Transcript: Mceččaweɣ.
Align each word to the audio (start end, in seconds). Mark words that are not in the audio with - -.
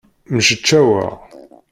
Mceččaweɣ. 0.35 1.11